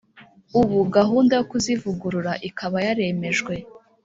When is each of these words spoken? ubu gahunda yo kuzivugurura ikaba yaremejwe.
ubu 0.59 0.79
gahunda 0.97 1.31
yo 1.39 1.45
kuzivugurura 1.51 2.31
ikaba 2.49 2.77
yaremejwe. 2.87 3.53